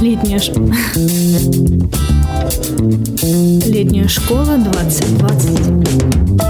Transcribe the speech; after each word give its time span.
Летняя, 0.00 0.38
ш... 0.38 0.52
Летняя 3.66 4.08
школа 4.08 4.58
2020. 4.58 6.43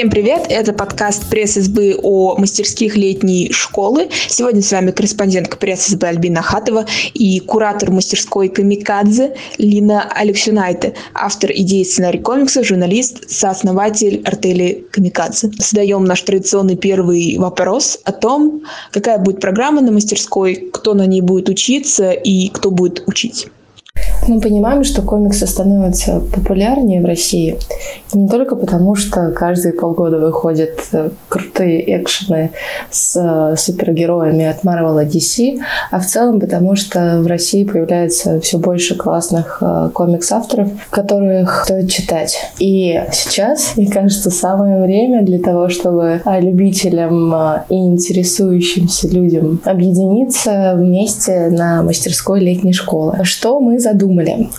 Всем 0.00 0.08
привет! 0.08 0.46
Это 0.48 0.72
подкаст 0.72 1.28
пресс-избы 1.28 1.94
о 2.02 2.34
мастерских 2.38 2.96
летней 2.96 3.52
школы. 3.52 4.08
Сегодня 4.28 4.62
с 4.62 4.72
вами 4.72 4.92
корреспондентка 4.92 5.58
пресс-избы 5.58 6.06
Альбина 6.06 6.40
Хатова 6.40 6.86
и 7.12 7.38
куратор 7.40 7.90
мастерской 7.90 8.48
Камикадзе 8.48 9.36
Лина 9.58 10.10
Алексюнайте, 10.10 10.94
автор 11.12 11.52
идеи 11.52 11.82
сценарий 11.82 12.18
комикса, 12.18 12.64
журналист, 12.64 13.28
сооснователь 13.28 14.22
артели 14.24 14.86
Камикадзе. 14.90 15.50
Задаем 15.58 16.04
наш 16.04 16.22
традиционный 16.22 16.76
первый 16.76 17.36
вопрос 17.36 17.98
о 18.04 18.12
том, 18.12 18.62
какая 18.92 19.18
будет 19.18 19.40
программа 19.40 19.82
на 19.82 19.92
мастерской, 19.92 20.70
кто 20.72 20.94
на 20.94 21.04
ней 21.04 21.20
будет 21.20 21.50
учиться 21.50 22.12
и 22.12 22.48
кто 22.48 22.70
будет 22.70 23.06
учить. 23.06 23.48
Мы 24.28 24.40
понимаем, 24.40 24.84
что 24.84 25.02
комиксы 25.02 25.46
становятся 25.46 26.20
популярнее 26.20 27.00
в 27.00 27.04
России 27.04 27.58
не 28.12 28.28
только 28.28 28.56
потому, 28.56 28.94
что 28.94 29.30
каждые 29.30 29.72
полгода 29.72 30.18
выходят 30.18 30.80
э, 30.92 31.10
крутые 31.28 32.00
экшены 32.00 32.50
с 32.90 33.16
э, 33.16 33.56
супергероями 33.56 34.46
от 34.46 34.64
Marvel 34.64 35.02
и 35.02 35.06
DC, 35.06 35.60
а 35.90 36.00
в 36.00 36.06
целом 36.06 36.40
потому, 36.40 36.76
что 36.76 37.20
в 37.20 37.26
России 37.26 37.64
появляется 37.64 38.40
все 38.40 38.58
больше 38.58 38.96
классных 38.96 39.58
э, 39.60 39.90
комикс-авторов, 39.94 40.68
которых 40.90 41.62
стоит 41.64 41.90
читать. 41.90 42.36
И 42.58 43.00
сейчас, 43.12 43.76
мне 43.76 43.90
кажется, 43.90 44.30
самое 44.30 44.82
время 44.82 45.22
для 45.22 45.38
того, 45.38 45.68
чтобы 45.68 46.20
любителям 46.40 47.34
и 47.68 47.74
интересующимся 47.74 49.08
людям 49.08 49.60
объединиться 49.64 50.74
вместе 50.76 51.48
на 51.50 51.82
мастерской 51.82 52.40
летней 52.40 52.72
школы. 52.72 53.18
Что 53.22 53.60
мы 53.60 53.78
задумали 53.78 54.09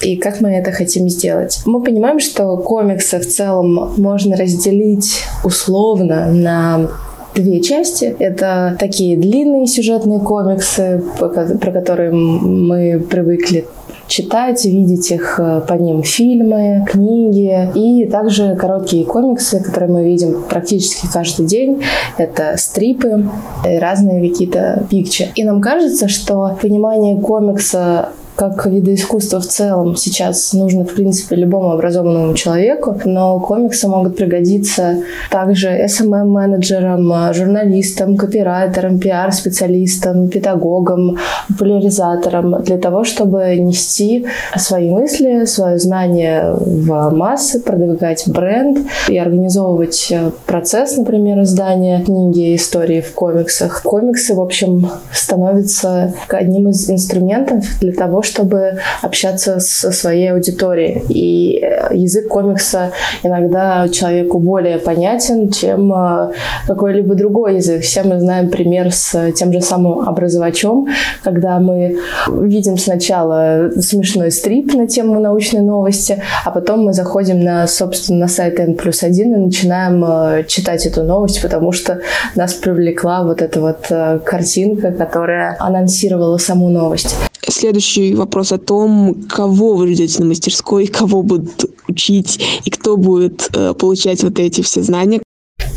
и 0.02 0.17
как 0.17 0.41
мы 0.41 0.49
это 0.49 0.71
хотим 0.71 1.09
сделать? 1.09 1.61
Мы 1.66 1.81
понимаем, 1.81 2.19
что 2.19 2.57
комиксы 2.57 3.19
в 3.19 3.27
целом 3.27 3.52
целом 3.52 3.93
можно 3.97 4.35
разделить 4.35 5.23
условно 5.43 6.31
на 6.31 6.88
две 7.35 7.61
части. 7.61 8.16
Это 8.19 8.75
такие 8.80 9.17
длинные 9.17 9.67
сюжетные 9.67 10.19
комиксы, 10.19 11.03
про 11.17 11.71
которые 11.71 12.11
мы 12.11 12.99
привыкли 12.99 13.66
читать, 14.08 14.66
видеть 14.66 15.09
их 15.09 15.39
э, 15.39 15.61
по 15.65 15.73
ним 15.75 16.03
фильмы, 16.03 16.86
книги 16.86 17.69
и 17.75 18.05
также 18.09 18.58
короткие 18.58 19.05
комиксы, 19.05 19.63
которые 19.63 19.89
мы 19.89 20.03
видим 20.03 20.43
практически 20.49 21.08
каждый 21.13 21.45
день. 21.45 21.81
Это 22.17 22.55
стрипы, 22.58 23.30
разные 23.63 24.30
какие-то 24.30 24.86
пикчи. 24.89 25.30
И 25.36 25.45
нам 25.45 25.61
кажется, 25.61 26.09
что 26.09 26.58
понимание 26.61 27.21
комикса 27.21 28.09
как 28.42 28.66
вида 28.66 28.95
искусства 28.95 29.39
в 29.39 29.45
целом 29.45 29.95
сейчас 29.95 30.53
нужно, 30.53 30.84
в 30.84 30.95
принципе, 30.95 31.36
любому 31.36 31.73
образованному 31.73 32.34
человеку, 32.34 33.00
но 33.06 33.39
комиксы 33.39 33.88
могут 33.88 34.16
пригодиться 34.16 35.03
также 35.30 35.67
SMM-менеджерам, 35.67 37.36
журналистам, 37.36 38.17
копирайтерам, 38.17 38.98
пиар-специалистам, 38.98 40.28
педагогам, 40.28 41.17
популяризаторам 41.50 42.64
для 42.64 42.80
того, 42.80 43.03
чтобы 43.03 43.56
нести 43.58 44.25
свои 44.58 44.89
мысли, 44.89 45.45
свое 45.45 45.78
знание 45.78 46.55
в 46.55 47.11
массы, 47.11 47.61
продвигать 47.61 48.23
бренд 48.26 48.88
и 49.08 49.20
организовывать 49.20 50.11
процесс, 50.48 50.98
например, 50.98 51.44
издания 51.44 52.03
книги, 52.03 52.55
истории 52.55 53.02
в 53.02 53.14
комиксах. 53.14 53.83
Комиксы, 53.83 54.33
в 54.33 54.42
общем, 54.42 54.89
становятся 55.14 56.16
одним 56.28 56.70
из 56.70 56.89
инструментов 56.89 57.64
для 57.80 57.94
того, 57.94 58.23
чтобы 58.31 58.80
общаться 59.02 59.59
со 59.59 59.92
своей 59.92 60.31
аудиторией. 60.31 61.03
И 61.09 61.59
э, 61.61 61.95
язык 61.95 62.27
комикса 62.27 62.92
иногда 63.23 63.87
человеку 63.89 64.39
более 64.39 64.77
понятен, 64.77 65.49
чем 65.49 65.93
э, 65.93 66.31
какой-либо 66.67 67.15
другой 67.15 67.55
язык. 67.55 67.81
Все 67.81 68.03
мы 68.03 68.20
знаем 68.20 68.49
пример 68.49 68.91
с 68.91 69.31
тем 69.33 69.52
же 69.53 69.61
самым 69.61 70.08
образовачом, 70.08 70.87
когда 71.23 71.59
мы 71.59 71.99
видим 72.27 72.77
сначала 72.77 73.70
смешной 73.80 74.31
стрип 74.31 74.73
на 74.73 74.87
тему 74.87 75.20
научной 75.20 75.61
новости, 75.61 76.21
а 76.45 76.52
потом 76.52 76.86
мы 76.86 76.93
заходим 76.93 77.43
на, 77.43 77.67
собственно, 77.67 78.20
на 78.20 78.27
сайт 78.27 78.59
N 78.59 78.75
плюс 78.75 79.03
один 79.03 79.33
и 79.36 79.37
начинаем 79.37 80.03
э, 80.03 80.43
читать 80.47 80.86
эту 80.86 81.03
новость, 81.03 81.41
потому 81.41 81.71
что 81.71 81.99
нас 82.36 82.53
привлекла 82.53 83.23
вот 83.23 83.41
эта 83.41 83.59
вот 83.59 83.91
картинка, 84.23 84.91
которая 84.91 85.58
анонсировала 85.59 86.37
саму 86.37 86.70
новость. 86.70 87.15
Следующий 87.47 88.13
вопрос 88.13 88.52
о 88.52 88.57
том, 88.57 89.23
кого 89.27 89.75
вы 89.75 89.93
ждете 89.93 90.19
на 90.19 90.25
мастерской, 90.27 90.87
кого 90.87 91.23
будут 91.23 91.65
учить 91.87 92.39
и 92.65 92.69
кто 92.69 92.97
будет 92.97 93.49
э, 93.55 93.73
получать 93.73 94.23
вот 94.23 94.39
эти 94.39 94.61
все 94.61 94.81
знания. 94.83 95.21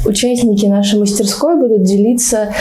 Участники 0.07 0.67
нашей 0.67 1.01
мастерской 1.01 1.57
будут 1.57 1.85
делиться 1.85 2.55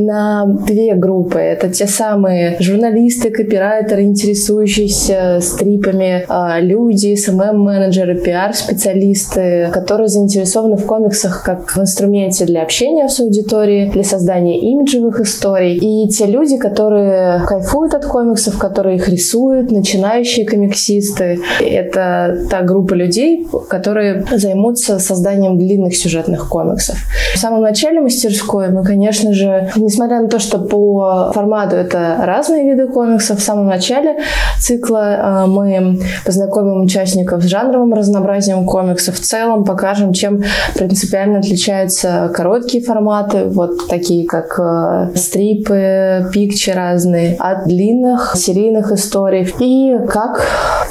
на 0.00 0.46
две 0.46 0.94
группы. 0.94 1.38
Это 1.38 1.68
те 1.68 1.86
самые 1.86 2.56
журналисты, 2.60 3.30
копирайтеры, 3.30 4.02
интересующиеся 4.02 5.40
стрипами, 5.40 6.24
а, 6.28 6.60
люди, 6.60 7.14
СММ-менеджеры, 7.14 8.16
пиар-специалисты, 8.16 9.70
которые 9.72 10.08
заинтересованы 10.08 10.76
в 10.76 10.86
комиксах 10.86 11.42
как 11.44 11.76
в 11.76 11.78
инструменте 11.78 12.44
для 12.44 12.62
общения 12.62 13.08
с 13.08 13.20
аудиторией, 13.20 13.90
для 13.90 14.04
создания 14.04 14.58
имиджевых 14.60 15.20
историй. 15.20 15.76
И 15.76 16.08
те 16.08 16.26
люди, 16.26 16.56
которые 16.56 17.42
кайфуют 17.46 17.94
от 17.94 18.06
комиксов, 18.06 18.58
которые 18.58 18.96
их 18.96 19.08
рисуют, 19.08 19.70
начинающие 19.70 20.46
комиксисты. 20.46 21.40
Это 21.60 22.46
та 22.50 22.62
группа 22.62 22.94
людей, 22.94 23.46
которые 23.68 24.24
займутся 24.30 24.98
созданием 24.98 25.58
длинных 25.58 25.96
сюжетных 25.96 26.48
комиксов. 26.48 26.96
В 27.34 27.38
самом 27.38 27.62
начале 27.62 28.00
мастерской 28.00 28.68
мы, 28.68 28.84
конечно 28.84 29.32
же, 29.32 29.70
несмотря 29.90 30.20
на 30.20 30.28
то, 30.28 30.38
что 30.38 30.58
по 30.58 31.32
формату 31.34 31.74
это 31.74 32.16
разные 32.24 32.64
виды 32.64 32.86
комиксов, 32.86 33.38
в 33.38 33.42
самом 33.42 33.66
начале 33.66 34.18
цикла 34.60 35.44
э, 35.44 35.46
мы 35.46 35.98
познакомим 36.24 36.82
участников 36.82 37.42
с 37.42 37.46
жанровым 37.46 37.92
разнообразием 37.92 38.64
комиксов, 38.66 39.16
в 39.16 39.20
целом 39.20 39.64
покажем, 39.64 40.12
чем 40.12 40.42
принципиально 40.74 41.40
отличаются 41.40 42.30
короткие 42.32 42.84
форматы, 42.84 43.46
вот 43.46 43.88
такие 43.88 44.26
как 44.26 44.58
э, 44.60 45.16
стрипы, 45.16 46.30
пикчи 46.32 46.70
разные, 46.70 47.36
от 47.38 47.64
длинных 47.66 48.34
серийных 48.36 48.92
историй 48.92 49.52
и 49.58 50.06
как, 50.06 50.40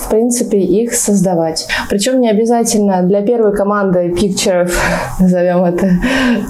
в 0.02 0.10
принципе, 0.10 0.60
их 0.60 0.94
создавать. 0.94 1.68
Причем 1.90 2.20
не 2.20 2.30
обязательно 2.30 3.04
для 3.04 3.22
первой 3.22 3.56
команды 3.56 4.10
пикчеров, 4.10 4.78
назовем 5.20 5.64
это 5.64 5.90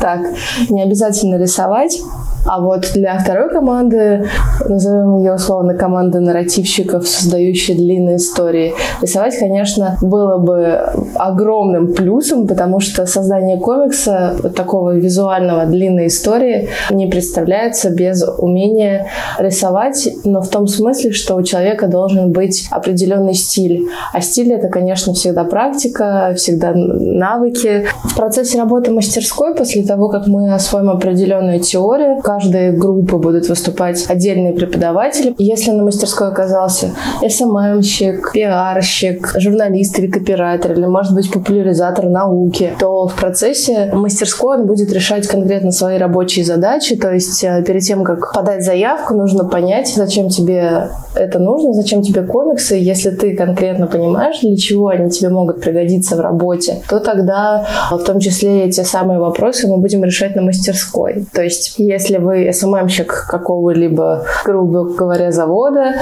так, 0.02 0.22
не 0.70 0.82
обязательно 0.82 1.36
рисовать. 1.36 2.00
А 2.46 2.62
вот 2.62 2.92
для 2.94 3.18
второй 3.20 3.50
команды, 3.50 4.26
назовем 4.68 5.20
ее 5.20 5.36
условно 5.36 5.76
команда 5.76 6.20
нарративщиков, 6.20 7.08
создающие 7.08 7.78
длинные 7.78 8.18
истории, 8.18 8.74
рисовать, 9.02 9.38
конечно, 9.38 9.98
было 10.02 10.38
бы 10.38 10.80
огромным 11.16 11.94
плюсом, 11.94 12.48
потому 12.48 12.80
что 12.80 13.06
создание 13.06 13.58
комикса, 13.58 14.36
такого 14.56 14.96
визуального 14.96 15.66
длинной 15.66 16.08
истории, 16.08 16.70
не 16.90 17.08
представляется 17.08 17.90
без 17.90 18.24
умения 18.38 19.08
рисовать, 19.38 20.08
но 20.24 20.42
в 20.42 20.50
том 20.50 20.68
смысле, 20.68 21.12
что 21.12 21.36
у 21.36 21.44
человека 21.44 21.88
должен 21.88 22.32
быть 22.32 22.68
определенный 22.72 23.34
стиль. 23.34 23.88
А 24.14 24.22
стиль 24.22 24.54
это, 24.54 24.70
конечно, 24.70 25.14
всегда 25.14 25.44
практика, 25.44 26.34
всегда 26.36 26.72
навыки. 26.74 27.86
В 28.04 28.16
процессе 28.16 28.58
работы 28.58 28.92
мастерской, 28.92 29.56
после 29.56 29.84
того, 29.84 30.10
как 30.10 30.28
мы 30.28 30.54
освоим 30.54 30.90
определенную 30.90 31.60
теорию, 31.60 32.22
каждой 32.30 32.72
группы 32.74 33.18
будут 33.18 33.50
выступать 33.50 34.06
отдельные 34.08 34.54
преподаватели. 34.54 35.34
Если 35.40 35.72
на 35.72 35.84
мастерской 35.84 36.28
оказался 36.28 36.92
СММщик, 37.28 38.34
пиарщик, 38.34 39.34
журналист 39.40 39.98
или 39.98 40.06
копирайтер, 40.12 40.74
или, 40.74 40.86
может 40.86 41.16
быть, 41.16 41.32
популяризатор 41.32 42.06
науки, 42.06 42.72
то 42.78 43.08
в 43.08 43.16
процессе 43.16 43.90
мастерской 43.94 44.60
он 44.60 44.68
будет 44.68 44.94
решать 44.94 45.28
конкретно 45.28 45.72
свои 45.72 45.98
рабочие 45.98 46.46
задачи. 46.46 46.96
То 46.96 47.12
есть 47.12 47.44
э, 47.44 47.64
перед 47.66 47.82
тем, 47.82 48.04
как 48.04 48.32
подать 48.32 48.64
заявку, 48.64 49.16
нужно 49.16 49.46
понять, 49.46 49.92
зачем 49.96 50.30
тебе 50.30 50.92
это 51.16 51.40
нужно, 51.40 51.74
зачем 51.74 52.02
тебе 52.02 52.24
комиксы, 52.24 52.76
если 52.76 53.12
ты 53.12 53.36
конкретно 53.36 53.88
понимаешь, 53.88 54.40
для 54.42 54.56
чего 54.58 54.88
они 54.88 55.10
тебе 55.10 55.30
могут 55.30 55.62
пригодиться 55.62 56.16
в 56.16 56.20
работе, 56.20 56.82
то 56.90 57.00
тогда 57.00 57.66
в 57.92 58.00
том 58.00 58.20
числе 58.20 58.66
эти 58.66 58.82
самые 58.82 59.20
вопросы 59.20 59.68
мы 59.68 59.78
будем 59.78 60.04
решать 60.04 60.36
на 60.36 60.42
мастерской. 60.42 61.26
То 61.34 61.42
есть, 61.42 61.76
если 61.78 62.18
вы 62.18 62.52
СММщик 62.54 63.28
какого-либо, 63.30 64.26
грубо 64.46 64.86
говоря, 64.86 65.32
завода, 65.32 65.96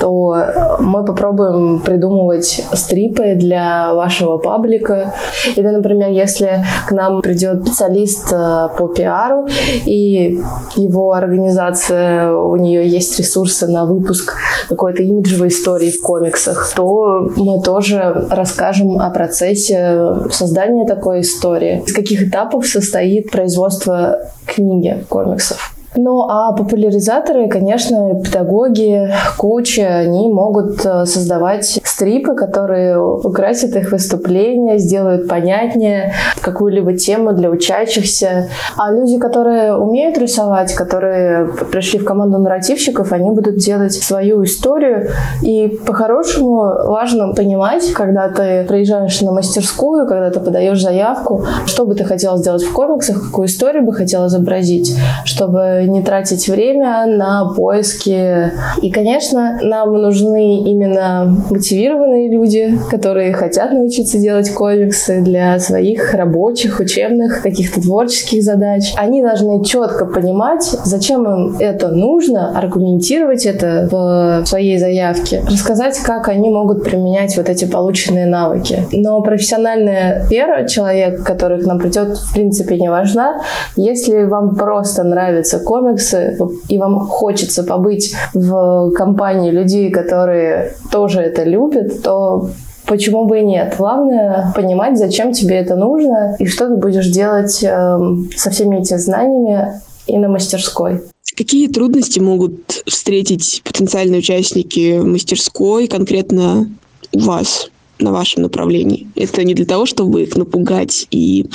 то 0.00 0.36
мы 0.80 1.04
попробуем 1.04 1.80
придумывать 1.80 2.64
стрипы 2.72 3.34
для 3.34 3.94
вашего 3.94 4.38
паблика. 4.38 5.14
Или, 5.56 5.68
например, 5.68 6.10
если 6.10 6.64
к 6.86 6.92
нам 6.92 7.22
придет 7.22 7.66
специалист 7.66 8.32
э, 8.32 8.68
по 8.76 8.88
пиару, 8.88 9.46
и 9.84 10.40
его 10.76 11.12
организация, 11.12 12.32
у 12.32 12.56
нее 12.56 12.88
есть 12.88 13.18
ресурсы 13.18 13.66
на 13.66 13.84
выпуск 13.84 14.34
какой-то 14.68 15.02
имиджевой 15.02 15.48
истории 15.48 15.90
в 15.90 16.00
комиксах, 16.00 16.72
то 16.74 17.28
мы 17.36 17.62
тоже 17.62 18.26
расскажем 18.30 18.98
о 18.98 19.10
процессе 19.10 20.14
создания 20.30 20.86
такой 20.86 21.20
истории, 21.20 21.82
из 21.86 21.92
каких 21.92 22.28
этапов 22.28 22.66
состоит 22.66 23.30
производство 23.30 24.18
книги 24.46 25.04
комиксов. 25.08 25.74
Ну, 25.94 26.22
а 26.28 26.52
популяризаторы, 26.52 27.48
конечно, 27.48 28.14
педагоги, 28.22 29.12
коучи, 29.36 29.80
они 29.80 30.28
могут 30.28 30.84
э, 30.86 31.04
создавать 31.04 31.80
стрипы, 31.92 32.34
которые 32.34 32.98
украсят 32.98 33.76
их 33.76 33.92
выступления, 33.92 34.78
сделают 34.78 35.28
понятнее 35.28 36.14
какую-либо 36.40 36.96
тему 36.96 37.32
для 37.32 37.50
учащихся. 37.50 38.48
А 38.76 38.90
люди, 38.90 39.18
которые 39.18 39.76
умеют 39.76 40.18
рисовать, 40.18 40.74
которые 40.74 41.48
пришли 41.70 41.98
в 41.98 42.04
команду 42.04 42.38
нарративщиков, 42.38 43.12
они 43.12 43.30
будут 43.30 43.56
делать 43.56 43.92
свою 43.92 44.42
историю. 44.44 45.08
И 45.42 45.68
по-хорошему 45.86 46.60
важно 46.86 47.34
понимать, 47.34 47.92
когда 47.92 48.28
ты 48.28 48.64
приезжаешь 48.68 49.20
на 49.20 49.32
мастерскую, 49.32 50.06
когда 50.06 50.30
ты 50.30 50.40
подаешь 50.40 50.80
заявку, 50.80 51.44
что 51.66 51.84
бы 51.84 51.94
ты 51.94 52.04
хотел 52.04 52.38
сделать 52.38 52.62
в 52.62 52.72
комиксах, 52.72 53.22
какую 53.26 53.48
историю 53.48 53.84
бы 53.84 53.92
хотел 53.92 54.26
изобразить, 54.26 54.96
чтобы 55.24 55.84
не 55.86 56.02
тратить 56.02 56.48
время 56.48 57.04
на 57.06 57.52
поиски. 57.54 58.50
И, 58.80 58.90
конечно, 58.90 59.58
нам 59.62 59.92
нужны 59.92 60.60
именно 60.60 61.36
мотивированные 61.50 61.81
люди, 61.88 62.78
которые 62.90 63.32
хотят 63.32 63.72
научиться 63.72 64.18
делать 64.18 64.50
комиксы 64.52 65.20
для 65.20 65.58
своих 65.58 66.14
рабочих, 66.14 66.80
учебных, 66.80 67.42
каких-то 67.42 67.80
творческих 67.80 68.42
задач. 68.42 68.92
Они 68.96 69.22
должны 69.22 69.64
четко 69.64 70.06
понимать, 70.06 70.64
зачем 70.84 71.24
им 71.24 71.56
это 71.58 71.88
нужно, 71.88 72.56
аргументировать 72.56 73.46
это 73.46 73.88
в 73.90 74.46
своей 74.46 74.78
заявке, 74.78 75.42
рассказать, 75.46 75.98
как 75.98 76.28
они 76.28 76.50
могут 76.50 76.84
применять 76.84 77.36
вот 77.36 77.48
эти 77.48 77.64
полученные 77.64 78.26
навыки. 78.26 78.84
Но 78.92 79.20
профессиональная 79.22 80.26
вера 80.28 80.66
человека, 80.66 81.22
который 81.24 81.62
к 81.62 81.66
нам 81.66 81.78
придет, 81.78 82.16
в 82.16 82.32
принципе, 82.34 82.78
не 82.78 82.90
важна. 82.90 83.42
Если 83.76 84.24
вам 84.24 84.54
просто 84.54 85.04
нравится 85.04 85.58
комиксы, 85.58 86.36
и 86.68 86.78
вам 86.78 87.00
хочется 87.00 87.64
побыть 87.64 88.14
в 88.34 88.92
компании 88.92 89.50
людей, 89.50 89.90
которые 89.90 90.74
тоже 90.90 91.20
это 91.20 91.44
любят, 91.44 91.71
то 91.80 92.50
Почему 92.86 93.26
бы 93.26 93.40
и 93.40 93.44
нет? 93.44 93.76
Главное 93.78 94.52
понимать, 94.54 94.98
зачем 94.98 95.32
тебе 95.32 95.56
это 95.56 95.76
нужно 95.76 96.36
и 96.38 96.46
что 96.46 96.68
ты 96.68 96.76
будешь 96.76 97.06
делать 97.06 97.62
э, 97.62 97.98
со 98.36 98.50
всеми 98.50 98.80
этими 98.80 98.98
знаниями 98.98 99.80
и 100.06 100.18
на 100.18 100.28
мастерской. 100.28 101.00
Какие 101.36 101.68
трудности 101.68 102.18
могут 102.18 102.82
встретить 102.86 103.62
потенциальные 103.64 104.18
участники 104.18 104.98
мастерской 104.98 105.86
конкретно 105.86 106.68
у 107.12 107.20
вас? 107.20 107.70
На 108.02 108.12
вашем 108.12 108.42
направлении. 108.42 109.08
Это 109.16 109.44
не 109.44 109.54
для 109.54 109.66
того, 109.66 109.86
чтобы 109.86 110.22
их 110.22 110.36
напугать 110.36 111.06
и 111.10 111.50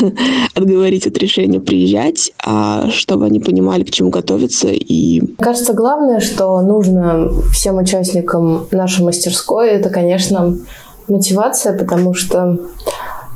отговорить 0.54 1.06
от 1.06 1.18
решения 1.18 1.60
приезжать, 1.60 2.32
а 2.44 2.90
чтобы 2.90 3.26
они 3.26 3.40
понимали, 3.40 3.84
к 3.84 3.90
чему 3.90 4.10
готовиться. 4.10 4.68
И... 4.68 5.20
Мне 5.20 5.34
кажется, 5.38 5.72
главное, 5.72 6.20
что 6.20 6.60
нужно 6.60 7.30
всем 7.52 7.78
участникам 7.78 8.66
нашей 8.70 9.04
мастерской, 9.04 9.70
это, 9.70 9.90
конечно, 9.90 10.56
мотивация, 11.08 11.76
потому 11.76 12.14
что 12.14 12.58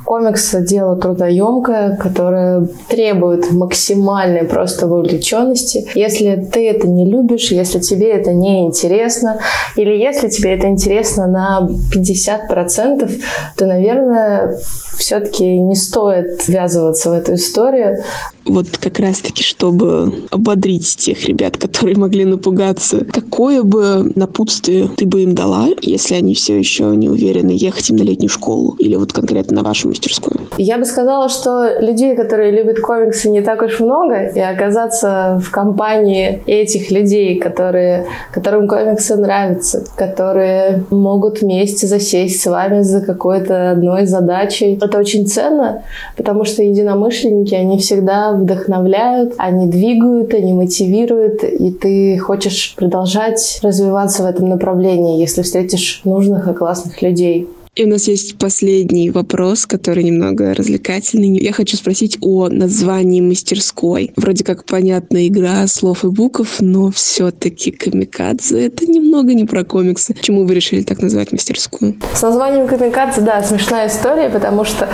Комикс— 0.05 0.55
дело 0.61 0.95
трудоемкое, 0.95 1.95
которое 1.95 2.67
требует 2.89 3.51
максимальной 3.51 4.43
просто 4.43 4.87
вовлеченности. 4.87 5.87
Если 5.95 6.35
ты 6.51 6.69
это 6.69 6.87
не 6.87 7.09
любишь, 7.09 7.51
если 7.51 7.79
тебе 7.79 8.11
это 8.11 8.33
не 8.33 8.65
интересно, 8.65 9.39
или 9.75 9.95
если 9.95 10.29
тебе 10.29 10.53
это 10.53 10.67
интересно 10.67 11.27
на 11.27 11.69
50%, 11.93 13.11
то, 13.57 13.65
наверное, 13.65 14.57
все-таки 14.97 15.59
не 15.59 15.75
стоит 15.75 16.47
ввязываться 16.47 17.09
в 17.09 17.13
эту 17.13 17.35
историю. 17.35 18.03
Вот 18.45 18.67
как 18.77 18.99
раз-таки, 18.99 19.43
чтобы 19.43 20.25
ободрить 20.29 20.97
тех 20.97 21.25
ребят, 21.25 21.57
которые 21.57 21.97
могли 21.97 22.25
напугаться, 22.25 23.05
какое 23.05 23.63
бы 23.63 24.11
напутствие 24.15 24.89
ты 24.95 25.05
бы 25.05 25.23
им 25.23 25.33
дала, 25.33 25.69
если 25.81 26.15
они 26.15 26.35
все 26.35 26.57
еще 26.57 26.83
не 26.95 27.09
уверены, 27.09 27.51
ехать 27.51 27.89
им 27.89 27.97
на 27.97 28.03
летнюю 28.03 28.29
школу 28.29 28.75
или 28.79 28.95
вот 28.95 29.13
конкретно 29.13 29.57
на 29.57 29.63
вашу 29.63 29.89
мастерскую? 29.93 30.47
Я 30.57 30.77
бы 30.77 30.85
сказала, 30.85 31.29
что 31.29 31.79
людей, 31.79 32.15
которые 32.15 32.51
любят 32.51 32.79
комиксы, 32.79 33.29
не 33.29 33.41
так 33.41 33.61
уж 33.61 33.79
много, 33.79 34.27
и 34.27 34.39
оказаться 34.39 35.39
в 35.43 35.51
компании 35.51 36.43
этих 36.45 36.91
людей, 36.91 37.39
которые, 37.39 38.05
которым 38.31 38.67
комиксы 38.67 39.15
нравятся, 39.15 39.83
которые 39.95 40.83
могут 40.89 41.41
вместе 41.41 41.87
засесть 41.87 42.41
с 42.41 42.45
вами 42.45 42.81
за 42.81 43.01
какой-то 43.01 43.71
одной 43.71 44.05
задачей, 44.05 44.79
это 44.81 44.97
очень 44.97 45.27
ценно, 45.27 45.83
потому 46.17 46.45
что 46.45 46.63
единомышленники, 46.63 47.55
они 47.55 47.77
всегда 47.77 48.33
вдохновляют, 48.33 49.33
они 49.37 49.67
двигают, 49.67 50.33
они 50.33 50.53
мотивируют, 50.53 51.43
и 51.43 51.71
ты 51.71 52.17
хочешь 52.17 52.75
продолжать 52.77 53.59
развиваться 53.63 54.23
в 54.23 54.25
этом 54.25 54.49
направлении, 54.49 55.19
если 55.19 55.41
встретишь 55.41 56.01
нужных 56.03 56.47
и 56.47 56.53
классных 56.53 57.01
людей. 57.01 57.47
И 57.75 57.85
у 57.85 57.87
нас 57.87 58.07
есть 58.07 58.37
последний 58.37 59.09
вопрос, 59.09 59.65
который 59.65 60.03
немного 60.03 60.53
развлекательный. 60.53 61.39
Я 61.39 61.51
хочу 61.53 61.75
спросить 61.75 62.19
о 62.21 62.47
названии 62.47 63.19
мастерской. 63.19 64.11
Вроде 64.15 64.43
как 64.43 64.65
понятная 64.65 65.27
игра 65.27 65.65
слов 65.65 66.03
и 66.05 66.09
букв, 66.09 66.57
но 66.59 66.91
все-таки 66.91 67.71
камикадзе— 67.71 68.65
это 68.67 68.85
немного 68.85 69.33
не 69.33 69.45
про 69.45 69.63
комиксы. 69.63 70.13
Почему 70.13 70.45
вы 70.45 70.53
решили 70.53 70.83
так 70.83 71.01
назвать 71.01 71.31
мастерскую? 71.31 71.95
С 72.13 72.21
названием 72.21 72.67
камикадзе, 72.67 73.21
да, 73.21 73.41
смешная 73.41 73.87
история, 73.87 74.29
потому 74.29 74.65
что 74.65 74.87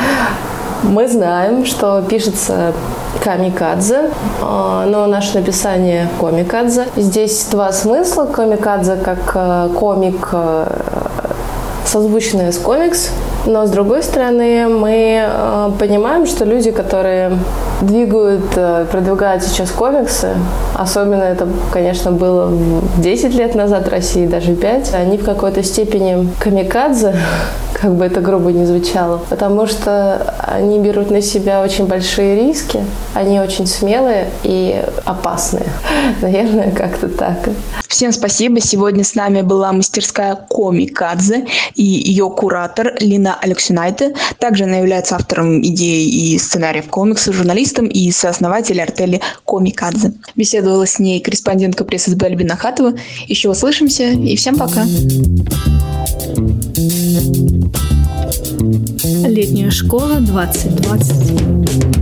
мы 0.83 1.09
знаем, 1.09 1.65
что 1.65 2.01
пишется 2.09 2.73
камикадзе, 3.21 4.09
а, 4.41 4.85
но 4.85 5.05
наше 5.07 5.37
написание 5.37 6.07
комикадзе. 6.17 6.85
Здесь 6.95 7.47
два 7.51 7.73
смысла. 7.73 8.25
Комикадзе 8.25 8.95
как 9.03 9.31
э, 9.35 9.69
комик 9.75 10.29
созвучные 11.89 12.51
с 12.51 12.57
комикс, 12.57 13.09
но 13.45 13.65
с 13.65 13.71
другой 13.71 14.03
стороны 14.03 14.67
мы 14.67 15.21
э, 15.21 15.71
понимаем, 15.79 16.27
что 16.27 16.45
люди, 16.45 16.71
которые 16.71 17.31
двигают, 17.81 18.45
э, 18.55 18.85
продвигают 18.91 19.43
сейчас 19.43 19.71
комиксы, 19.71 20.35
особенно 20.75 21.23
это, 21.23 21.47
конечно, 21.71 22.11
было 22.11 22.51
10 22.97 23.33
лет 23.33 23.55
назад 23.55 23.87
в 23.87 23.89
России, 23.89 24.27
даже 24.27 24.53
5, 24.53 24.93
они 24.93 25.17
в 25.17 25.25
какой-то 25.25 25.63
степени 25.63 26.29
камикадзе, 26.39 27.15
как 27.81 27.95
бы 27.95 28.03
это 28.03 28.19
грубо 28.19 28.51
не 28.51 28.65
звучало, 28.65 29.21
потому 29.29 29.65
что 29.65 30.35
они 30.39 30.79
берут 30.79 31.11
на 31.11 31.21
себя 31.21 31.61
очень 31.61 31.85
большие 31.85 32.35
риски, 32.35 32.83
они 33.13 33.39
очень 33.39 33.67
смелые 33.67 34.29
и 34.43 34.83
опасные. 35.05 35.67
Наверное, 36.21 36.71
как-то 36.71 37.07
так. 37.07 37.37
Всем 37.87 38.11
спасибо. 38.11 38.59
Сегодня 38.59 39.03
с 39.03 39.15
нами 39.15 39.41
была 39.41 39.71
мастерская 39.71 40.35
Комикадзе 40.35 41.45
и 41.75 41.83
ее 41.83 42.29
куратор 42.29 42.93
Лина 42.99 43.37
Алексюнайте. 43.41 44.13
Также 44.39 44.65
она 44.65 44.77
является 44.77 45.15
автором 45.15 45.61
идей 45.61 46.07
и 46.09 46.37
сценариев 46.37 46.87
комиксов, 46.89 47.35
журналистом 47.35 47.87
и 47.87 48.11
сооснователь 48.11 48.81
артели 48.81 49.21
Комикадзе. 49.45 50.13
Беседовала 50.35 50.85
с 50.85 50.99
ней 50.99 51.21
корреспондентка 51.21 51.85
прессы 51.85 52.11
СБ 52.11 52.25
Альбина 52.25 52.57
Хатова. 52.57 52.93
Еще 53.27 53.49
услышимся 53.49 54.03
и 54.03 54.35
всем 54.35 54.57
пока. 54.57 54.83
Летняя 59.39 59.69
школа 59.71 60.19
2020. 60.19 61.98